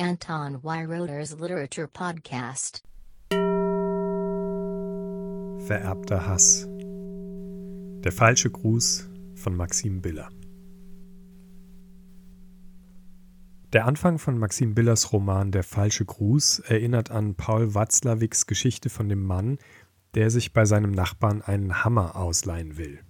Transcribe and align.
Anton 0.00 0.62
Weiroder's 0.62 1.36
Literature 1.40 1.88
Podcast. 1.88 2.84
Vererbter 5.66 6.24
Hass. 6.24 6.68
Der 8.04 8.12
falsche 8.12 8.48
Gruß 8.48 9.08
von 9.34 9.56
Maxim 9.56 10.00
Biller. 10.00 10.28
Der 13.72 13.86
Anfang 13.86 14.20
von 14.20 14.38
Maxim 14.38 14.76
Billers 14.76 15.12
Roman 15.12 15.50
Der 15.50 15.64
falsche 15.64 16.04
Gruß 16.04 16.60
erinnert 16.60 17.10
an 17.10 17.34
Paul 17.34 17.74
Watzlawicks 17.74 18.46
Geschichte 18.46 18.90
von 18.90 19.08
dem 19.08 19.24
Mann, 19.24 19.58
der 20.14 20.30
sich 20.30 20.52
bei 20.52 20.64
seinem 20.64 20.92
Nachbarn 20.92 21.42
einen 21.42 21.82
Hammer 21.82 22.14
ausleihen 22.14 22.76
will. 22.76 23.00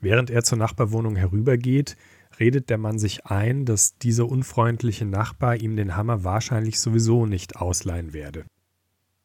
Während 0.00 0.28
er 0.28 0.42
zur 0.42 0.58
Nachbarwohnung 0.58 1.14
herübergeht, 1.14 1.96
redet 2.40 2.70
der 2.70 2.78
Mann 2.78 2.98
sich 2.98 3.26
ein, 3.26 3.64
dass 3.64 3.98
dieser 3.98 4.28
unfreundliche 4.28 5.04
Nachbar 5.04 5.56
ihm 5.56 5.76
den 5.76 5.96
Hammer 5.96 6.24
wahrscheinlich 6.24 6.80
sowieso 6.80 7.26
nicht 7.26 7.56
ausleihen 7.56 8.12
werde. 8.12 8.44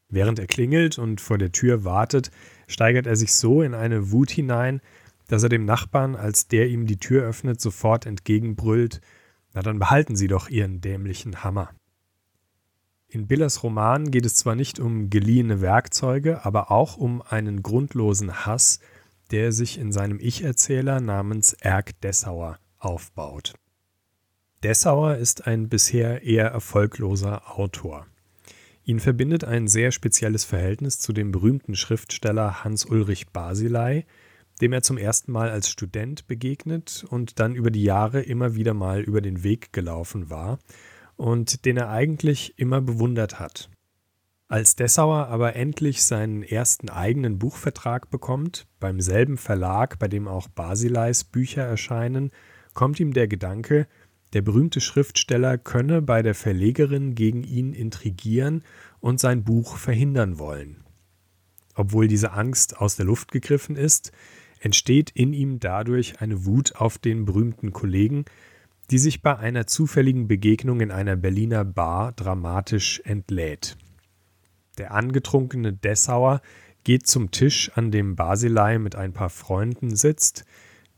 Während 0.10 0.40
er 0.40 0.48
klingelt 0.48 0.98
und 0.98 1.22
vor 1.22 1.38
der 1.38 1.52
Tür 1.52 1.84
wartet, 1.84 2.32
steigert 2.68 3.06
er 3.06 3.16
sich 3.16 3.34
so 3.34 3.62
in 3.62 3.74
eine 3.74 4.12
Wut 4.12 4.32
hinein, 4.32 4.82
dass 5.28 5.44
er 5.44 5.50
dem 5.50 5.66
Nachbarn, 5.66 6.16
als 6.16 6.48
der 6.48 6.68
ihm 6.68 6.88
die 6.88 6.98
Tür 6.98 7.24
öffnet, 7.24 7.62
sofort 7.62 8.06
entgegenbrüllt 8.06 9.02
Na 9.54 9.62
dann 9.62 9.80
behalten 9.80 10.16
Sie 10.16 10.28
doch 10.28 10.50
Ihren 10.50 10.82
dämlichen 10.82 11.44
Hammer. 11.44 11.72
In 13.08 13.26
Billers 13.26 13.64
Roman 13.64 14.12
geht 14.12 14.26
es 14.26 14.36
zwar 14.36 14.56
nicht 14.56 14.80
um 14.80 15.10
geliehene 15.10 15.62
Werkzeuge, 15.62 16.46
aber 16.46 16.72
auch 16.72 16.98
um 16.98 17.24
einen 17.24 17.64
grundlosen 17.64 18.46
Hass, 18.46 18.80
der 19.32 19.52
sich 19.52 19.80
in 19.80 19.92
seinem 19.92 20.20
Ich-Erzähler 20.20 21.02
namens 21.02 21.54
Erk 21.54 22.00
Dessauer 22.02 22.60
aufbaut. 22.80 23.54
Dessauer 24.64 25.16
ist 25.16 25.48
ein 25.48 25.70
bisher 25.70 26.24
eher 26.24 26.48
erfolgloser 26.48 27.58
Autor. 27.58 28.08
Ihn 28.84 29.00
verbindet 29.00 29.44
ein 29.44 29.68
sehr 29.68 29.92
spezielles 29.92 30.46
Verhältnis 30.46 31.00
zu 31.00 31.14
dem 31.14 31.32
berühmten 31.32 31.76
Schriftsteller 31.76 32.64
Hans-Ulrich 32.64 33.30
Basilei, 33.30 34.06
dem 34.62 34.74
er 34.74 34.82
zum 34.82 34.98
ersten 34.98 35.32
Mal 35.32 35.50
als 35.50 35.70
Student 35.70 36.28
begegnet 36.28 37.06
und 37.10 37.40
dann 37.40 37.56
über 37.56 37.72
die 37.72 37.84
Jahre 37.84 38.22
immer 38.22 38.56
wieder 38.56 38.74
mal 38.74 39.02
über 39.02 39.22
den 39.22 39.44
Weg 39.44 39.72
gelaufen 39.72 40.30
war 40.30 40.60
und 41.16 41.66
den 41.66 41.78
er 41.78 41.90
eigentlich 41.90 42.58
immer 42.58 42.82
bewundert 42.82 43.40
hat. 43.40 43.70
Als 44.48 44.76
Dessauer 44.76 45.28
aber 45.28 45.56
endlich 45.56 46.04
seinen 46.04 46.42
ersten 46.42 46.90
eigenen 46.90 47.38
Buchvertrag 47.38 48.10
bekommt, 48.10 48.66
beim 48.80 49.00
selben 49.00 49.38
Verlag, 49.38 50.00
bei 50.00 50.08
dem 50.08 50.28
auch 50.28 50.48
Basileis 50.48 51.24
Bücher 51.24 51.64
erscheinen, 51.64 52.32
kommt 52.74 53.00
ihm 53.00 53.14
der 53.14 53.28
Gedanke, 53.28 53.88
der 54.34 54.42
berühmte 54.42 54.80
Schriftsteller 54.80 55.58
könne 55.58 56.02
bei 56.02 56.22
der 56.22 56.36
Verlegerin 56.36 57.16
gegen 57.16 57.44
ihn 57.44 57.74
intrigieren 57.74 58.64
und 59.00 59.20
sein 59.20 59.44
Buch 59.44 59.78
verhindern 59.78 60.38
wollen. 60.38 60.84
Obwohl 61.76 62.08
diese 62.08 62.34
Angst 62.34 62.78
aus 62.78 62.96
der 62.96 63.06
Luft 63.06 63.32
gegriffen 63.32 63.76
ist, 63.76 64.12
entsteht 64.60 65.12
in 65.12 65.34
ihm 65.34 65.60
dadurch 65.60 66.22
eine 66.22 66.46
Wut 66.46 66.76
auf 66.76 66.98
den 66.98 67.26
berühmten 67.26 67.72
Kollegen, 67.72 68.26
die 68.92 68.98
sich 68.98 69.22
bei 69.22 69.38
einer 69.38 69.68
zufälligen 69.68 70.28
Begegnung 70.28 70.82
in 70.82 70.92
einer 70.92 71.16
Berliner 71.16 71.64
Bar 71.64 72.12
dramatisch 72.14 73.02
entlädt. 73.06 73.78
Der 74.78 74.94
angetrunkene 74.94 75.74
Dessauer 75.74 76.42
geht 76.84 77.08
zum 77.08 77.32
Tisch, 77.32 77.72
an 77.76 77.92
dem 77.92 78.16
Basilei 78.16 78.80
mit 78.80 78.96
ein 78.96 79.14
paar 79.14 79.30
Freunden 79.30 79.96
sitzt, 79.96 80.46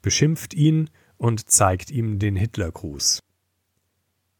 beschimpft 0.01 0.53
ihn 0.53 0.89
und 1.21 1.51
zeigt 1.51 1.91
ihm 1.91 2.17
den 2.17 2.35
Hitlergruß. 2.35 3.21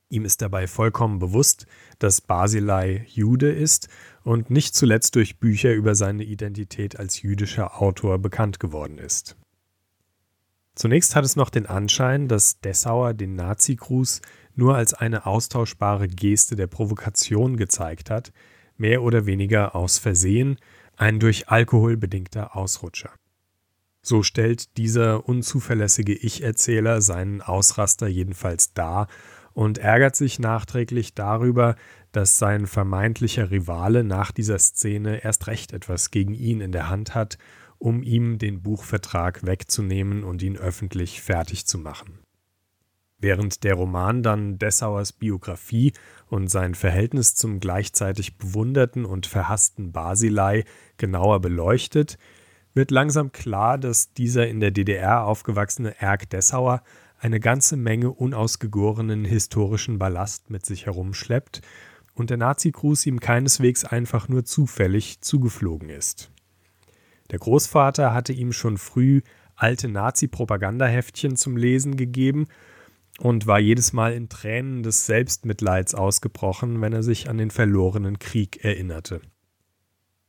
Ihm 0.09 0.25
ist 0.25 0.41
dabei 0.41 0.65
vollkommen 0.65 1.19
bewusst, 1.19 1.67
dass 1.99 2.21
Basilei 2.21 3.05
Jude 3.07 3.51
ist 3.51 3.87
und 4.23 4.49
nicht 4.49 4.73
zuletzt 4.75 5.13
durch 5.13 5.37
Bücher 5.37 5.75
über 5.75 5.93
seine 5.93 6.23
Identität 6.23 6.97
als 6.97 7.21
jüdischer 7.21 7.79
Autor 7.79 8.17
bekannt 8.17 8.59
geworden 8.59 8.97
ist. 8.97 9.37
Zunächst 10.73 11.15
hat 11.15 11.23
es 11.23 11.35
noch 11.35 11.51
den 11.51 11.67
Anschein, 11.67 12.27
dass 12.27 12.61
Dessauer 12.61 13.13
den 13.13 13.35
Nazi-Gruß 13.35 14.21
nur 14.55 14.75
als 14.75 14.95
eine 14.95 15.27
austauschbare 15.27 16.07
Geste 16.07 16.55
der 16.55 16.65
Provokation 16.65 17.57
gezeigt 17.57 18.09
hat, 18.09 18.33
mehr 18.75 19.03
oder 19.03 19.27
weniger 19.27 19.75
aus 19.75 19.99
Versehen, 19.99 20.57
ein 20.97 21.19
durch 21.19 21.47
Alkohol 21.47 21.95
bedingter 21.95 22.55
Ausrutscher. 22.55 23.11
So 24.01 24.23
stellt 24.23 24.77
dieser 24.77 25.27
unzuverlässige 25.27 26.13
Ich-Erzähler 26.13 27.01
seinen 27.01 27.41
Ausraster 27.41 28.07
jedenfalls 28.07 28.73
dar 28.73 29.07
und 29.53 29.77
ärgert 29.77 30.15
sich 30.15 30.39
nachträglich 30.39 31.13
darüber, 31.13 31.75
dass 32.11 32.39
sein 32.39 32.67
vermeintlicher 32.67 33.51
Rivale 33.51 34.03
nach 34.03 34.31
dieser 34.31 34.57
Szene 34.59 35.23
erst 35.23 35.47
recht 35.47 35.71
etwas 35.71 36.11
gegen 36.11 36.33
ihn 36.33 36.61
in 36.61 36.71
der 36.71 36.89
Hand 36.89 37.15
hat, 37.15 37.37
um 37.77 38.03
ihm 38.03 38.37
den 38.37 38.61
Buchvertrag 38.61 39.45
wegzunehmen 39.45 40.23
und 40.23 40.41
ihn 40.41 40.57
öffentlich 40.57 41.21
fertig 41.21 41.65
zu 41.65 41.77
machen. 41.77 42.19
Während 43.19 43.63
der 43.63 43.75
Roman 43.75 44.23
dann 44.23 44.57
Dessauers 44.57 45.13
Biografie 45.13 45.93
und 46.27 46.47
sein 46.49 46.73
Verhältnis 46.73 47.35
zum 47.35 47.59
gleichzeitig 47.59 48.37
bewunderten 48.37 49.05
und 49.05 49.27
verhassten 49.27 49.91
Basilei 49.91 50.63
genauer 50.97 51.39
beleuchtet, 51.39 52.17
wird 52.73 52.91
langsam 52.91 53.31
klar, 53.31 53.77
dass 53.77 54.13
dieser 54.13 54.47
in 54.47 54.59
der 54.59 54.71
DDR 54.71 55.25
aufgewachsene 55.25 55.99
Erk 55.99 56.29
Dessauer 56.29 56.83
eine 57.19 57.39
ganze 57.39 57.77
Menge 57.77 58.11
unausgegorenen 58.11 59.25
historischen 59.25 59.99
Ballast 59.99 60.49
mit 60.49 60.65
sich 60.65 60.85
herumschleppt 60.85 61.61
und 62.13 62.29
der 62.29 62.37
Nazi-Gruß 62.37 63.05
ihm 63.05 63.19
keineswegs 63.19 63.85
einfach 63.85 64.27
nur 64.27 64.43
zufällig 64.43 65.21
zugeflogen 65.21 65.89
ist. 65.89 66.31
Der 67.29 67.39
Großvater 67.39 68.13
hatte 68.13 68.33
ihm 68.33 68.51
schon 68.51 68.77
früh 68.77 69.21
alte 69.55 69.87
Nazi-Propagandaheftchen 69.87 71.35
zum 71.35 71.55
Lesen 71.55 71.95
gegeben 71.95 72.47
und 73.19 73.47
war 73.47 73.59
jedes 73.59 73.93
Mal 73.93 74.13
in 74.13 74.27
Tränen 74.27 74.83
des 74.83 75.05
Selbstmitleids 75.05 75.93
ausgebrochen, 75.93 76.81
wenn 76.81 76.93
er 76.93 77.03
sich 77.03 77.29
an 77.29 77.37
den 77.37 77.51
verlorenen 77.51 78.19
Krieg 78.19 78.63
erinnerte. 78.65 79.21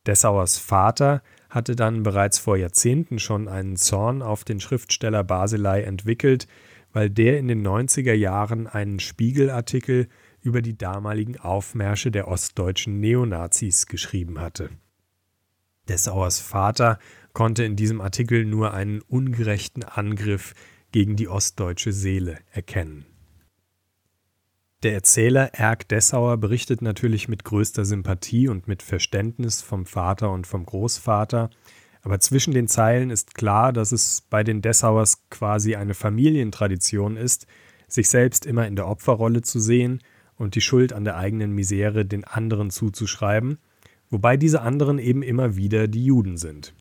Dessauers 0.07 0.59
Vater 0.59 1.23
hatte 1.49 1.77
dann 1.77 2.03
bereits 2.03 2.39
vor 2.39 2.57
Jahrzehnten 2.57 3.19
schon 3.19 3.47
einen 3.49 3.77
Zorn 3.77 4.23
auf 4.23 4.45
den 4.45 4.59
Schriftsteller 4.59 5.23
Baselei 5.23 5.83
entwickelt, 5.83 6.49
weil 6.93 7.09
der 7.09 7.39
in 7.39 7.49
den 7.49 7.67
90er 7.67 8.13
Jahren 8.13 8.67
einen 8.67 9.01
Spiegelartikel 9.01 10.09
über 10.41 10.61
die 10.61 10.77
damaligen 10.77 11.39
Aufmärsche 11.39 12.11
der 12.11 12.29
ostdeutschen 12.29 13.01
Neonazis 13.01 13.87
geschrieben 13.87 14.41
hatte. 14.41 14.71
Dessauers 15.89 16.41
Vater 16.41 16.99
konnte 17.33 17.65
in 17.65 17.77
diesem 17.77 18.01
Artikel 18.01 18.45
nur 18.45 18.75
einen 18.75 19.01
ungerechten 19.03 19.85
Angriff 19.85 20.55
gegen 20.91 21.17
die 21.17 21.29
ostdeutsche 21.29 21.93
Seele 21.93 22.39
erkennen. 22.51 23.07
Der 24.83 24.95
Erzähler 24.95 25.55
Erk 25.55 25.87
Dessauer 25.87 26.39
berichtet 26.39 26.83
natürlich 26.83 27.29
mit 27.29 27.45
größter 27.45 27.85
Sympathie 27.85 28.49
und 28.49 28.67
mit 28.67 28.83
Verständnis 28.83 29.63
vom 29.63 29.87
Vater 29.87 30.33
und 30.33 30.45
vom 30.45 30.67
Großvater, 30.67 31.51
aber 32.03 32.19
zwischen 32.19 32.53
den 32.53 32.67
Zeilen 32.67 33.11
ist 33.11 33.37
klar, 33.37 33.73
dass 33.73 33.93
es 33.93 34.23
bei 34.23 34.43
den 34.43 34.61
Dessauers 34.61 35.23
quasi 35.31 35.77
eine 35.77 35.95
Familientradition 35.95 37.17
ist, 37.17 37.47
sich 37.87 38.09
selbst 38.09 38.45
immer 38.45 38.67
in 38.67 38.75
der 38.75 38.89
Opferrolle 38.89 39.43
zu 39.43 39.61
sehen 39.61 40.01
und 40.35 40.57
die 40.57 40.61
Schuld 40.61 40.93
an 40.93 41.05
der 41.05 41.17
eigenen 41.17 41.53
Misere 41.53 42.05
den 42.05 42.25
anderen 42.25 42.71
zuzuschreiben, 42.71 43.59
wobei 44.11 44.37
diese 44.37 44.63
anderen 44.63 44.99
eben 44.99 45.23
immer 45.23 45.55
wieder 45.55 45.87
die 45.87 46.07
Juden 46.07 46.37
sind. 46.37 46.75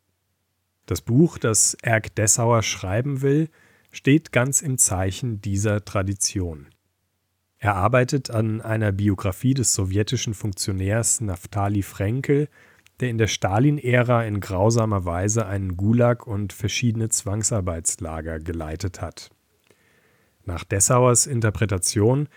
Das 0.88 1.02
Buch, 1.02 1.38
das 1.38 1.76
Erk 1.84 2.16
Dessauer 2.16 2.64
schreiben 2.64 3.22
will, 3.22 3.50
steht 3.92 4.32
ganz 4.32 4.64
im 4.64 4.80
Zeichen 4.80 5.40
dieser 5.40 5.86
Tradition. 5.86 6.66
Er 7.64 7.76
arbeitet 7.76 8.32
an 8.32 8.60
einer 8.60 8.92
Biografie 8.92 9.54
des 9.54 9.76
sowjetischen 9.76 10.34
Funktionärs 10.34 11.22
Naftali 11.22 11.84
Frenkel, 11.84 12.50
der 13.00 13.10
in 13.12 13.20
der 13.20 13.28
Stalin-Ära 13.28 14.26
in 14.26 14.40
grausamer 14.40 15.06
Weise 15.06 15.46
einen 15.46 15.78
Gulag 15.78 16.26
und 16.26 16.54
verschiedene 16.54 17.10
Zwangsarbeitslager 17.10 18.40
geleitet 18.40 19.00
hat. 19.00 19.30
Nach 20.44 20.64
Dessauers 20.64 21.28
Interpretation, 21.28 22.30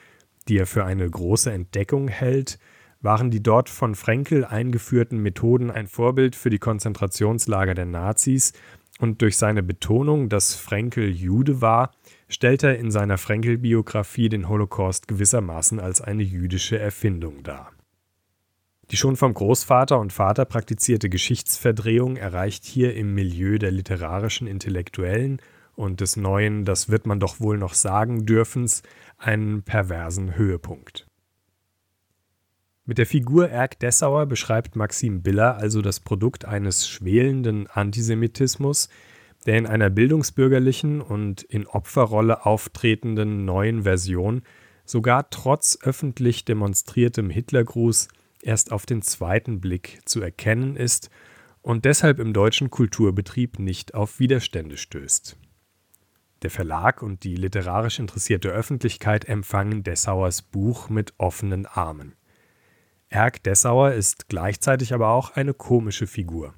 die 0.46 0.58
er 0.58 0.66
für 0.66 0.84
eine 0.84 1.08
große 1.08 1.50
Entdeckung 1.50 2.08
hält, 2.08 2.58
waren 3.00 3.30
die 3.30 3.42
dort 3.42 3.70
von 3.70 3.94
Frenkel 3.94 4.44
eingeführten 4.44 5.20
Methoden 5.20 5.70
ein 5.70 5.86
Vorbild 5.86 6.36
für 6.36 6.50
die 6.50 6.58
Konzentrationslager 6.58 7.72
der 7.72 7.86
Nazis 7.86 8.52
und 8.98 9.22
durch 9.22 9.36
seine 9.36 9.62
Betonung, 9.62 10.28
dass 10.28 10.54
Frenkel 10.54 11.10
Jude 11.10 11.60
war, 11.60 11.92
stellt 12.28 12.62
er 12.62 12.78
in 12.78 12.90
seiner 12.90 13.18
Frenkel-Biografie 13.18 14.28
den 14.28 14.48
Holocaust 14.48 15.08
gewissermaßen 15.08 15.80
als 15.80 16.00
eine 16.00 16.22
jüdische 16.22 16.78
Erfindung 16.78 17.42
dar. 17.42 17.72
Die 18.90 18.96
schon 18.96 19.16
vom 19.16 19.32
Großvater 19.32 19.98
und 19.98 20.12
Vater 20.12 20.44
praktizierte 20.44 21.08
Geschichtsverdrehung 21.08 22.16
erreicht 22.16 22.64
hier 22.64 22.94
im 22.94 23.14
Milieu 23.14 23.58
der 23.58 23.70
literarischen 23.70 24.46
Intellektuellen 24.46 25.40
und 25.74 26.00
des 26.00 26.16
neuen, 26.16 26.64
das 26.64 26.88
wird 26.88 27.06
man 27.06 27.18
doch 27.18 27.40
wohl 27.40 27.58
noch 27.58 27.74
sagen 27.74 28.26
dürfens, 28.26 28.82
einen 29.18 29.62
perversen 29.62 30.36
Höhepunkt. 30.36 31.06
Mit 32.86 32.98
der 32.98 33.06
Figur 33.06 33.48
Erk 33.48 33.78
Dessauer 33.78 34.26
beschreibt 34.26 34.76
Maxim 34.76 35.22
Biller 35.22 35.56
also 35.56 35.80
das 35.80 36.00
Produkt 36.00 36.44
eines 36.44 36.86
schwelenden 36.86 37.66
Antisemitismus, 37.66 38.90
der 39.46 39.56
in 39.56 39.66
einer 39.66 39.88
bildungsbürgerlichen 39.88 41.00
und 41.00 41.42
in 41.42 41.66
Opferrolle 41.66 42.44
auftretenden 42.44 43.46
neuen 43.46 43.84
Version 43.84 44.42
sogar 44.84 45.30
trotz 45.30 45.78
öffentlich 45.80 46.44
demonstriertem 46.44 47.30
Hitlergruß 47.30 48.08
erst 48.42 48.70
auf 48.70 48.84
den 48.84 49.00
zweiten 49.00 49.62
Blick 49.62 50.00
zu 50.04 50.20
erkennen 50.20 50.76
ist 50.76 51.08
und 51.62 51.86
deshalb 51.86 52.18
im 52.18 52.34
deutschen 52.34 52.68
Kulturbetrieb 52.68 53.58
nicht 53.58 53.94
auf 53.94 54.20
Widerstände 54.20 54.76
stößt. 54.76 55.38
Der 56.42 56.50
Verlag 56.50 57.00
und 57.00 57.24
die 57.24 57.36
literarisch 57.36 57.98
interessierte 57.98 58.50
Öffentlichkeit 58.50 59.24
empfangen 59.24 59.84
Dessauers 59.84 60.42
Buch 60.42 60.90
mit 60.90 61.14
offenen 61.16 61.64
Armen. 61.64 62.14
Erk 63.14 63.44
Dessauer 63.44 63.92
ist 63.92 64.28
gleichzeitig 64.28 64.92
aber 64.92 65.10
auch 65.10 65.36
eine 65.36 65.54
komische 65.54 66.08
Figur. 66.08 66.52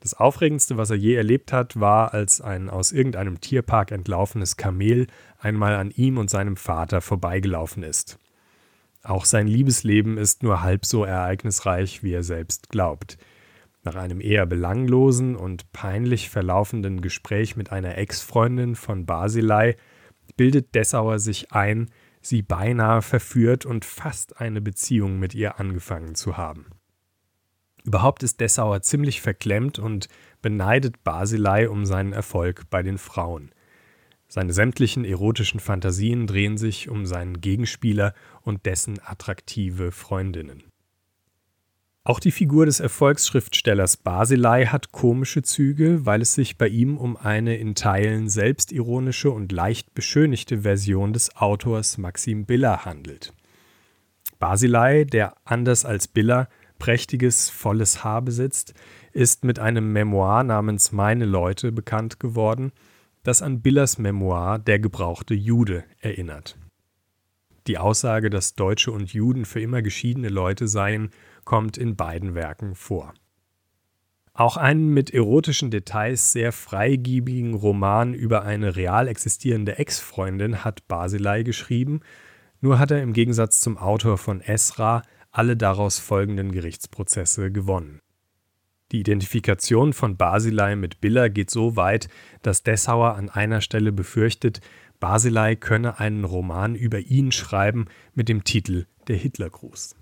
Das 0.00 0.14
Aufregendste, 0.14 0.78
was 0.78 0.88
er 0.88 0.96
je 0.96 1.14
erlebt 1.14 1.52
hat, 1.52 1.78
war, 1.78 2.14
als 2.14 2.40
ein 2.40 2.70
aus 2.70 2.90
irgendeinem 2.90 3.42
Tierpark 3.42 3.92
entlaufenes 3.92 4.56
Kamel 4.56 5.08
einmal 5.38 5.74
an 5.74 5.90
ihm 5.90 6.16
und 6.16 6.30
seinem 6.30 6.56
Vater 6.56 7.02
vorbeigelaufen 7.02 7.82
ist. 7.82 8.18
Auch 9.02 9.26
sein 9.26 9.46
Liebesleben 9.46 10.16
ist 10.16 10.42
nur 10.42 10.62
halb 10.62 10.86
so 10.86 11.04
ereignisreich, 11.04 12.02
wie 12.02 12.14
er 12.14 12.22
selbst 12.22 12.70
glaubt. 12.70 13.18
Nach 13.82 13.94
einem 13.94 14.22
eher 14.22 14.46
belanglosen 14.46 15.36
und 15.36 15.70
peinlich 15.72 16.30
verlaufenden 16.30 17.02
Gespräch 17.02 17.56
mit 17.56 17.72
einer 17.72 17.98
Ex-Freundin 17.98 18.74
von 18.74 19.04
Basilei 19.04 19.76
bildet 20.34 20.74
Dessauer 20.74 21.18
sich 21.18 21.52
ein, 21.52 21.90
sie 22.28 22.42
beinahe 22.42 23.02
verführt 23.02 23.66
und 23.66 23.84
fast 23.84 24.40
eine 24.40 24.60
Beziehung 24.60 25.18
mit 25.18 25.34
ihr 25.34 25.58
angefangen 25.58 26.14
zu 26.14 26.36
haben. 26.36 26.66
Überhaupt 27.84 28.22
ist 28.22 28.40
Dessauer 28.40 28.82
ziemlich 28.82 29.22
verklemmt 29.22 29.78
und 29.78 30.08
beneidet 30.42 31.02
Basilei 31.04 31.68
um 31.68 31.86
seinen 31.86 32.12
Erfolg 32.12 32.68
bei 32.70 32.82
den 32.82 32.98
Frauen. 32.98 33.50
Seine 34.28 34.52
sämtlichen 34.52 35.04
erotischen 35.04 35.58
Fantasien 35.58 36.26
drehen 36.26 36.58
sich 36.58 36.90
um 36.90 37.06
seinen 37.06 37.40
Gegenspieler 37.40 38.12
und 38.42 38.66
dessen 38.66 39.00
attraktive 39.02 39.90
Freundinnen. 39.90 40.64
Auch 42.08 42.20
die 42.20 42.30
Figur 42.30 42.64
des 42.64 42.80
Erfolgsschriftstellers 42.80 43.98
Basilei 43.98 44.64
hat 44.64 44.92
komische 44.92 45.42
Züge, 45.42 46.06
weil 46.06 46.22
es 46.22 46.32
sich 46.32 46.56
bei 46.56 46.66
ihm 46.66 46.96
um 46.96 47.18
eine 47.18 47.58
in 47.58 47.74
Teilen 47.74 48.30
selbstironische 48.30 49.30
und 49.30 49.52
leicht 49.52 49.92
beschönigte 49.92 50.62
Version 50.62 51.12
des 51.12 51.36
Autors 51.36 51.98
Maxim 51.98 52.46
Biller 52.46 52.86
handelt. 52.86 53.34
Basilei, 54.38 55.04
der 55.04 55.34
anders 55.44 55.84
als 55.84 56.08
Biller 56.08 56.48
prächtiges, 56.78 57.50
volles 57.50 58.04
Haar 58.04 58.22
besitzt, 58.22 58.72
ist 59.12 59.44
mit 59.44 59.58
einem 59.58 59.92
Memoir 59.92 60.44
namens 60.44 60.92
Meine 60.92 61.26
Leute 61.26 61.72
bekannt 61.72 62.18
geworden, 62.18 62.72
das 63.22 63.42
an 63.42 63.60
Billers 63.60 63.98
Memoir 63.98 64.58
Der 64.58 64.78
gebrauchte 64.78 65.34
Jude 65.34 65.84
erinnert. 66.00 66.56
Die 67.66 67.76
Aussage, 67.76 68.30
dass 68.30 68.54
Deutsche 68.54 68.92
und 68.92 69.12
Juden 69.12 69.44
für 69.44 69.60
immer 69.60 69.82
geschiedene 69.82 70.30
Leute 70.30 70.68
seien, 70.68 71.10
kommt 71.48 71.78
in 71.78 71.96
beiden 71.96 72.34
Werken 72.34 72.74
vor. 72.74 73.14
Auch 74.34 74.58
einen 74.58 74.90
mit 74.92 75.14
erotischen 75.14 75.70
Details 75.70 76.32
sehr 76.32 76.52
freigiebigen 76.52 77.54
Roman 77.54 78.12
über 78.12 78.42
eine 78.42 78.76
real 78.76 79.08
existierende 79.08 79.78
Ex-Freundin 79.78 80.62
hat 80.62 80.86
Basilei 80.88 81.44
geschrieben, 81.44 82.00
nur 82.60 82.78
hat 82.78 82.90
er 82.90 83.02
im 83.02 83.14
Gegensatz 83.14 83.62
zum 83.62 83.78
Autor 83.78 84.18
von 84.18 84.42
Esra 84.42 85.02
alle 85.30 85.56
daraus 85.56 85.98
folgenden 85.98 86.52
Gerichtsprozesse 86.52 87.50
gewonnen. 87.50 88.02
Die 88.92 89.00
Identifikation 89.00 89.94
von 89.94 90.18
Basilei 90.18 90.76
mit 90.76 91.00
Biller 91.00 91.30
geht 91.30 91.48
so 91.50 91.76
weit, 91.76 92.08
dass 92.42 92.62
Dessauer 92.62 93.14
an 93.14 93.30
einer 93.30 93.62
Stelle 93.62 93.90
befürchtet, 93.90 94.60
Basilei 95.00 95.56
könne 95.56 95.98
einen 95.98 96.24
Roman 96.24 96.74
über 96.74 96.98
ihn 96.98 97.32
schreiben 97.32 97.86
mit 98.12 98.28
dem 98.28 98.44
Titel 98.44 98.84
Der 99.06 99.16
Hitlergruß. 99.16 99.97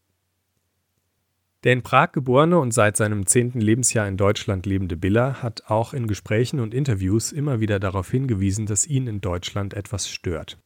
Der 1.64 1.72
in 1.72 1.82
Prag 1.82 2.12
geborene 2.12 2.58
und 2.58 2.72
seit 2.72 2.96
seinem 2.96 3.26
zehnten 3.26 3.60
Lebensjahr 3.60 4.06
in 4.06 4.16
Deutschland 4.16 4.66
lebende 4.66 4.96
Biller 4.96 5.42
hat 5.42 5.64
auch 5.66 5.94
in 5.94 6.06
Gesprächen 6.06 6.60
und 6.60 6.74
Interviews 6.74 7.32
immer 7.32 7.60
wieder 7.60 7.80
darauf 7.80 8.10
hingewiesen, 8.10 8.66
dass 8.66 8.86
ihn 8.86 9.06
in 9.06 9.20
Deutschland 9.20 9.74
etwas 9.74 10.08
stört. 10.08 10.58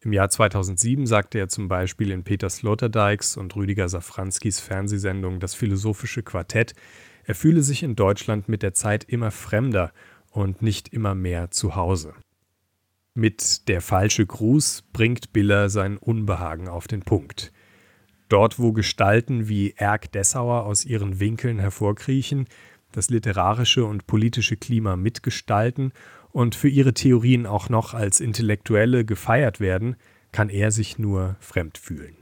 Im 0.00 0.12
Jahr 0.12 0.30
2007 0.30 1.06
sagte 1.06 1.38
er 1.38 1.48
zum 1.48 1.66
Beispiel 1.66 2.12
in 2.12 2.22
Peter 2.22 2.48
Sloterdijks 2.48 3.36
und 3.36 3.56
Rüdiger 3.56 3.88
Safranskis 3.88 4.60
Fernsehsendung 4.60 5.40
Das 5.40 5.54
Philosophische 5.54 6.22
Quartett, 6.22 6.74
er 7.24 7.34
fühle 7.34 7.62
sich 7.62 7.82
in 7.82 7.96
Deutschland 7.96 8.48
mit 8.48 8.62
der 8.62 8.74
Zeit 8.74 9.04
immer 9.04 9.32
fremder 9.32 9.92
und 10.30 10.62
nicht 10.62 10.94
immer 10.94 11.14
mehr 11.14 11.50
zu 11.50 11.74
Hause. 11.74 12.14
Mit 13.12 13.66
Der 13.68 13.80
falsche 13.80 14.24
Gruß 14.24 14.84
bringt 14.92 15.32
Biller 15.32 15.68
sein 15.68 15.96
Unbehagen 15.96 16.68
auf 16.68 16.86
den 16.86 17.02
Punkt. 17.02 17.52
Dort, 18.28 18.58
wo 18.58 18.72
Gestalten 18.72 19.48
wie 19.48 19.72
Erk 19.76 20.12
Dessauer 20.12 20.64
aus 20.64 20.84
ihren 20.84 21.20
Winkeln 21.20 21.58
hervorkriechen, 21.58 22.46
das 22.92 23.10
literarische 23.10 23.84
und 23.84 24.06
politische 24.06 24.56
Klima 24.56 24.96
mitgestalten 24.96 25.92
und 26.30 26.54
für 26.54 26.68
ihre 26.68 26.94
Theorien 26.94 27.46
auch 27.46 27.68
noch 27.68 27.94
als 27.94 28.20
Intellektuelle 28.20 29.04
gefeiert 29.04 29.60
werden, 29.60 29.96
kann 30.32 30.50
er 30.50 30.70
sich 30.70 30.98
nur 30.98 31.36
fremd 31.40 31.78
fühlen. 31.78 32.16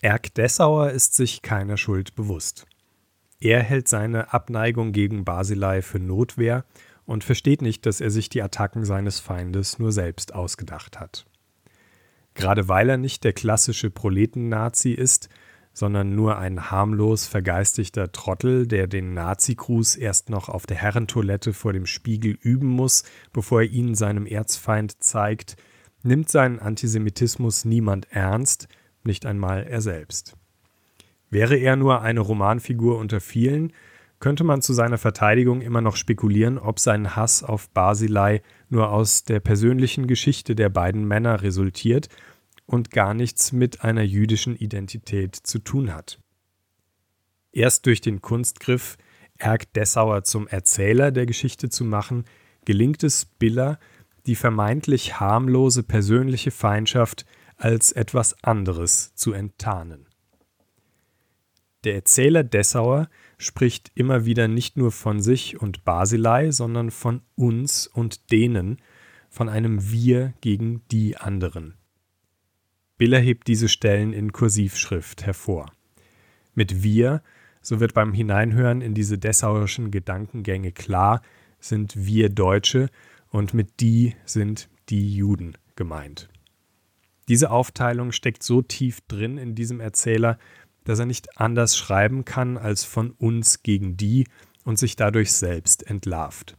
Erk 0.00 0.34
Dessauer 0.34 0.90
ist 0.90 1.14
sich 1.14 1.42
keiner 1.42 1.76
Schuld 1.76 2.14
bewusst. 2.14 2.66
Er 3.40 3.62
hält 3.62 3.88
seine 3.88 4.32
Abneigung 4.32 4.92
gegen 4.92 5.24
Basilei 5.24 5.82
für 5.82 5.98
Notwehr 5.98 6.64
und 7.04 7.24
versteht 7.24 7.62
nicht, 7.62 7.86
dass 7.86 8.00
er 8.00 8.10
sich 8.10 8.28
die 8.28 8.42
Attacken 8.42 8.84
seines 8.84 9.20
Feindes 9.20 9.78
nur 9.78 9.92
selbst 9.92 10.34
ausgedacht 10.34 10.98
hat. 10.98 11.26
Gerade 12.36 12.68
weil 12.68 12.88
er 12.90 12.96
nicht 12.98 13.24
der 13.24 13.32
klassische 13.32 13.90
Proleten-Nazi 13.90 14.92
ist, 14.92 15.28
sondern 15.72 16.14
nur 16.14 16.38
ein 16.38 16.70
harmlos 16.70 17.26
vergeistigter 17.26 18.12
Trottel, 18.12 18.66
der 18.66 18.86
den 18.86 19.12
Nazi-Gruß 19.12 19.96
erst 19.96 20.30
noch 20.30 20.48
auf 20.48 20.64
der 20.64 20.78
Herrentoilette 20.78 21.52
vor 21.52 21.72
dem 21.72 21.84
Spiegel 21.84 22.38
üben 22.40 22.68
muss, 22.68 23.04
bevor 23.32 23.62
er 23.62 23.68
ihn 23.68 23.94
seinem 23.94 24.26
Erzfeind 24.26 25.02
zeigt, 25.02 25.56
nimmt 26.02 26.30
seinen 26.30 26.60
Antisemitismus 26.60 27.64
niemand 27.66 28.06
ernst, 28.10 28.68
nicht 29.04 29.26
einmal 29.26 29.64
er 29.64 29.80
selbst. 29.80 30.36
Wäre 31.28 31.56
er 31.56 31.76
nur 31.76 32.00
eine 32.00 32.20
Romanfigur 32.20 32.98
unter 32.98 33.20
vielen, 33.20 33.72
könnte 34.26 34.42
man 34.42 34.60
zu 34.60 34.72
seiner 34.72 34.98
Verteidigung 34.98 35.60
immer 35.60 35.80
noch 35.80 35.94
spekulieren, 35.94 36.58
ob 36.58 36.80
sein 36.80 37.14
Hass 37.14 37.44
auf 37.44 37.70
Basilei 37.70 38.42
nur 38.68 38.90
aus 38.90 39.22
der 39.22 39.38
persönlichen 39.38 40.08
Geschichte 40.08 40.56
der 40.56 40.68
beiden 40.68 41.06
Männer 41.06 41.42
resultiert 41.42 42.08
und 42.64 42.90
gar 42.90 43.14
nichts 43.14 43.52
mit 43.52 43.84
einer 43.84 44.02
jüdischen 44.02 44.56
Identität 44.56 45.36
zu 45.36 45.60
tun 45.60 45.94
hat. 45.94 46.18
Erst 47.52 47.86
durch 47.86 48.00
den 48.00 48.20
Kunstgriff, 48.20 48.96
Erk 49.38 49.72
Dessauer 49.74 50.24
zum 50.24 50.48
Erzähler 50.48 51.12
der 51.12 51.26
Geschichte 51.26 51.68
zu 51.68 51.84
machen, 51.84 52.24
gelingt 52.64 53.04
es 53.04 53.26
Biller, 53.26 53.78
die 54.26 54.34
vermeintlich 54.34 55.20
harmlose 55.20 55.84
persönliche 55.84 56.50
Feindschaft 56.50 57.26
als 57.58 57.92
etwas 57.92 58.42
anderes 58.42 59.14
zu 59.14 59.32
enttarnen. 59.32 60.05
Der 61.86 61.94
Erzähler 61.94 62.42
Dessauer 62.42 63.08
spricht 63.38 63.92
immer 63.94 64.24
wieder 64.24 64.48
nicht 64.48 64.76
nur 64.76 64.90
von 64.90 65.20
sich 65.20 65.60
und 65.62 65.84
Basilei, 65.84 66.50
sondern 66.50 66.90
von 66.90 67.22
uns 67.36 67.86
und 67.86 68.32
denen, 68.32 68.78
von 69.30 69.48
einem 69.48 69.92
Wir 69.92 70.34
gegen 70.40 70.82
die 70.90 71.16
anderen. 71.16 71.74
Biller 72.98 73.20
hebt 73.20 73.46
diese 73.46 73.68
Stellen 73.68 74.12
in 74.12 74.32
Kursivschrift 74.32 75.24
hervor. 75.26 75.70
Mit 76.54 76.82
wir, 76.82 77.22
so 77.62 77.78
wird 77.78 77.94
beim 77.94 78.12
Hineinhören 78.12 78.80
in 78.80 78.94
diese 78.94 79.16
dessauerischen 79.16 79.92
Gedankengänge 79.92 80.72
klar, 80.72 81.22
sind 81.60 81.94
wir 81.94 82.30
Deutsche 82.30 82.90
und 83.28 83.54
mit 83.54 83.78
die 83.78 84.16
sind 84.24 84.68
die 84.88 85.14
Juden 85.14 85.56
gemeint. 85.76 86.28
Diese 87.28 87.50
Aufteilung 87.50 88.10
steckt 88.10 88.42
so 88.42 88.62
tief 88.62 89.00
drin 89.02 89.38
in 89.38 89.54
diesem 89.54 89.78
Erzähler, 89.80 90.38
dass 90.86 90.98
er 90.98 91.06
nicht 91.06 91.38
anders 91.38 91.76
schreiben 91.76 92.24
kann 92.24 92.56
als 92.56 92.84
von 92.84 93.10
uns 93.10 93.62
gegen 93.62 93.96
die 93.96 94.26
und 94.64 94.78
sich 94.78 94.96
dadurch 94.96 95.32
selbst 95.32 95.86
entlarvt. 95.86 96.56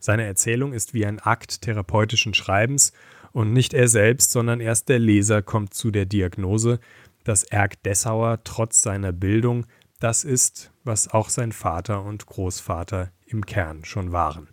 Seine 0.00 0.24
Erzählung 0.24 0.72
ist 0.72 0.94
wie 0.94 1.06
ein 1.06 1.20
Akt 1.20 1.62
therapeutischen 1.62 2.34
Schreibens 2.34 2.92
und 3.32 3.52
nicht 3.52 3.74
er 3.74 3.88
selbst, 3.88 4.32
sondern 4.32 4.60
erst 4.60 4.88
der 4.88 4.98
Leser 4.98 5.42
kommt 5.42 5.74
zu 5.74 5.90
der 5.90 6.06
Diagnose, 6.06 6.80
dass 7.24 7.44
Erk 7.44 7.82
Dessauer 7.82 8.40
trotz 8.44 8.82
seiner 8.82 9.12
Bildung 9.12 9.66
das 10.00 10.24
ist, 10.24 10.72
was 10.84 11.08
auch 11.08 11.28
sein 11.28 11.52
Vater 11.52 12.04
und 12.04 12.26
Großvater 12.26 13.10
im 13.26 13.44
Kern 13.44 13.84
schon 13.84 14.12
waren. 14.12 14.48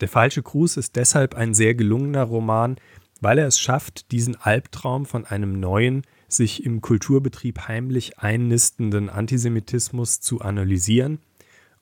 Der 0.00 0.08
falsche 0.08 0.42
Gruß 0.42 0.76
ist 0.76 0.96
deshalb 0.96 1.34
ein 1.34 1.54
sehr 1.54 1.74
gelungener 1.74 2.24
Roman, 2.24 2.76
weil 3.20 3.38
er 3.38 3.46
es 3.46 3.58
schafft, 3.58 4.10
diesen 4.10 4.36
Albtraum 4.36 5.06
von 5.06 5.24
einem 5.24 5.58
neuen, 5.60 6.02
sich 6.36 6.64
im 6.64 6.80
Kulturbetrieb 6.80 7.68
heimlich 7.68 8.18
einnistenden 8.18 9.08
Antisemitismus 9.08 10.20
zu 10.20 10.40
analysieren 10.40 11.18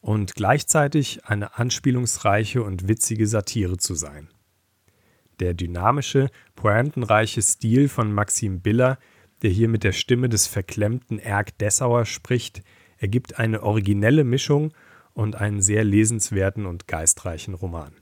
und 0.00 0.34
gleichzeitig 0.34 1.24
eine 1.24 1.58
anspielungsreiche 1.58 2.62
und 2.62 2.88
witzige 2.88 3.26
Satire 3.26 3.78
zu 3.78 3.94
sein. 3.94 4.28
Der 5.40 5.54
dynamische, 5.54 6.30
pointenreiche 6.54 7.40
Stil 7.40 7.88
von 7.88 8.12
Maxim 8.12 8.60
Biller, 8.60 8.98
der 9.42 9.50
hier 9.50 9.68
mit 9.68 9.84
der 9.84 9.92
Stimme 9.92 10.28
des 10.28 10.46
verklemmten 10.46 11.18
Erk 11.18 11.56
Dessauer 11.58 12.04
spricht, 12.04 12.62
ergibt 12.98 13.38
eine 13.38 13.62
originelle 13.62 14.24
Mischung 14.24 14.72
und 15.14 15.36
einen 15.36 15.62
sehr 15.62 15.84
lesenswerten 15.84 16.66
und 16.66 16.86
geistreichen 16.86 17.54
Roman. 17.54 17.92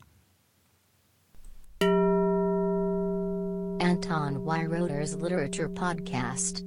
Anton 4.10 4.42
Weiroder's 4.42 5.14
Literature 5.14 5.68
Podcast 5.68 6.64